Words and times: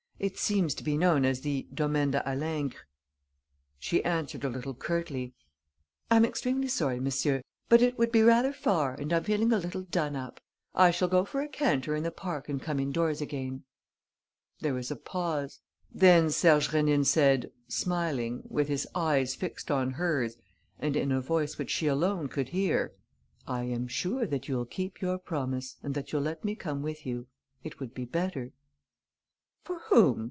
It 0.21 0.37
seems 0.37 0.75
to 0.75 0.83
be 0.83 0.97
known 0.99 1.25
as 1.25 1.41
the 1.41 1.65
Domaine 1.73 2.11
de 2.11 2.19
Halingre." 2.19 2.77
She 3.79 4.03
answered 4.05 4.43
a 4.43 4.49
little 4.49 4.75
curtly: 4.75 5.33
"I'm 6.11 6.25
extremely 6.25 6.67
sorry, 6.67 6.99
monsieur, 6.99 7.41
but 7.69 7.81
it 7.81 7.97
would 7.97 8.11
be 8.11 8.21
rather 8.21 8.53
far 8.53 8.93
and 8.93 9.11
I'm 9.11 9.23
feeling 9.23 9.51
a 9.51 9.57
little 9.57 9.81
done 9.81 10.15
up. 10.15 10.39
I 10.75 10.91
shall 10.91 11.07
go 11.07 11.25
for 11.25 11.41
a 11.41 11.47
canter 11.47 11.95
in 11.95 12.03
the 12.03 12.11
park 12.11 12.47
and 12.49 12.61
come 12.61 12.79
indoors 12.79 13.19
again." 13.19 13.63
There 14.59 14.75
was 14.75 14.91
a 14.91 14.95
pause. 14.95 15.59
Then 15.91 16.29
Serge 16.29 16.69
Rénine 16.69 17.07
said, 17.07 17.49
smiling, 17.67 18.43
with 18.47 18.67
his 18.67 18.87
eyes 18.93 19.33
fixed 19.33 19.71
on 19.71 19.93
hers 19.93 20.37
and 20.77 20.95
in 20.95 21.11
a 21.11 21.19
voice 21.19 21.57
which 21.57 21.71
she 21.71 21.87
alone 21.87 22.27
could 22.27 22.49
hear: 22.49 22.93
"I 23.47 23.63
am 23.63 23.87
sure 23.87 24.27
that 24.27 24.47
you'll 24.47 24.65
keep 24.67 25.01
your 25.01 25.17
promise 25.17 25.77
and 25.81 25.95
that 25.95 26.11
you'll 26.11 26.21
let 26.21 26.45
me 26.45 26.53
come 26.53 26.83
with 26.83 27.07
you. 27.07 27.25
It 27.63 27.79
would 27.79 27.95
be 27.95 28.05
better." 28.05 28.51
"For 29.63 29.77
whom? 29.77 30.19